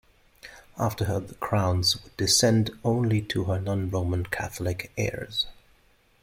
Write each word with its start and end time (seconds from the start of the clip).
After 0.79 1.05
her 1.05 1.19
the 1.19 1.35
crowns 1.35 2.01
would 2.01 2.17
descend 2.17 2.71
only 2.83 3.21
to 3.21 3.43
her 3.43 3.59
non-Roman 3.59 4.25
Catholic 4.25 4.91
heirs. 4.97 5.45